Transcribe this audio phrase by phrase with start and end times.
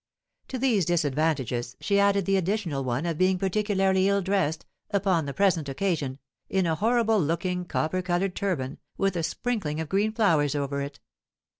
[0.47, 5.31] To these disadvantages, she added the additional one of being particularly ill dressed, upon the
[5.33, 6.17] present occasion,
[6.49, 10.99] in a horrible looking copper coloured turban, with a sprinkling of green flowers over it.